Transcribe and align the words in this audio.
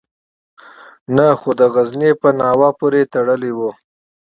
نه 1.15 1.25
خو 1.39 1.49
د 1.59 1.61
غزني 1.73 2.11
په 2.21 2.29
ناوه 2.39 2.69
پورې 2.79 3.01
تړلی 3.13 3.51
وو. 3.57 3.71